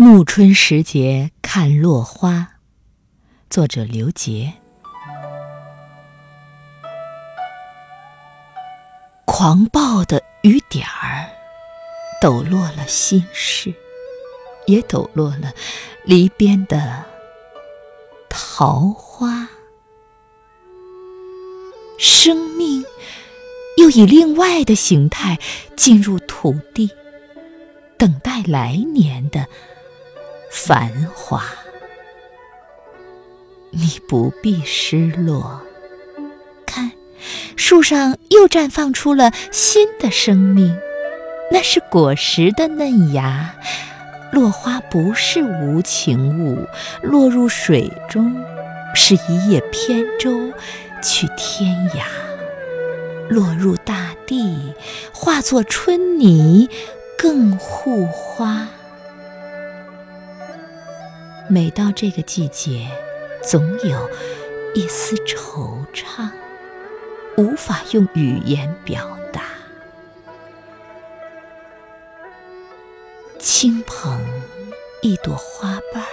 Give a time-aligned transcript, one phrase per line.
[0.00, 2.52] 暮春时节看落花，
[3.50, 4.54] 作者刘杰。
[9.24, 11.26] 狂暴的雨点儿，
[12.20, 13.74] 抖落了心事，
[14.68, 15.52] 也抖落了
[16.04, 17.04] 篱边的
[18.28, 19.48] 桃花。
[21.98, 22.84] 生命
[23.76, 25.40] 又以另外的形态
[25.76, 26.88] 进入土地，
[27.96, 29.48] 等待来年的。
[30.50, 31.42] 繁华，
[33.70, 35.60] 你不必失落。
[36.66, 36.90] 看，
[37.56, 40.76] 树上又绽放出了新的生命，
[41.50, 43.54] 那是果实的嫩芽。
[44.32, 46.66] 落花不是无情物，
[47.02, 48.44] 落入水中
[48.94, 50.52] 是一叶扁舟
[51.02, 52.04] 去天涯。
[53.28, 54.74] 落入大地，
[55.12, 56.68] 化作春泥，
[57.18, 58.68] 更护花。
[61.50, 62.86] 每到这个季节，
[63.42, 64.10] 总有
[64.74, 66.30] 一丝惆怅，
[67.38, 69.44] 无法用语言表达。
[73.38, 74.22] 轻捧
[75.00, 76.08] 一朵花瓣儿，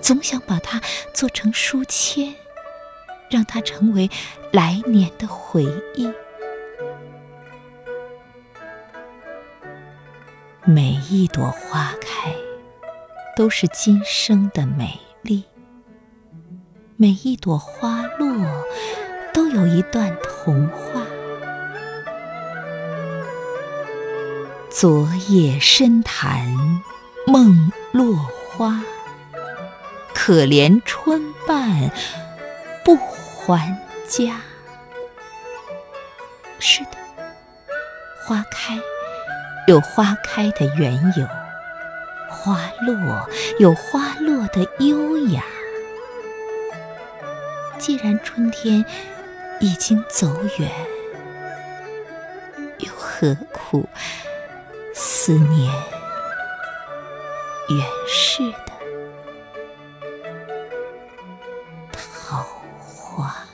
[0.00, 0.80] 总想把它
[1.12, 2.36] 做成书签，
[3.28, 4.08] 让它成为
[4.52, 5.64] 来年的回
[5.96, 6.08] 忆。
[10.64, 12.47] 每一朵花开。
[13.38, 15.44] 都是今生的美丽，
[16.96, 18.64] 每一朵花落
[19.32, 21.06] 都有一段童话。
[24.68, 26.52] 昨夜深潭
[27.28, 28.82] 梦落花，
[30.12, 31.92] 可怜春半
[32.84, 33.78] 不还
[34.08, 34.40] 家。
[36.58, 36.98] 是的，
[38.26, 38.76] 花开
[39.68, 41.37] 有花开的缘由。
[42.28, 45.42] 花落有花落的优雅。
[47.78, 48.84] 既然春天
[49.60, 50.70] 已经走远
[52.78, 53.88] 又何苦
[54.94, 55.72] 思念
[57.68, 58.72] 远逝的
[61.92, 62.44] 桃
[62.78, 63.47] 花？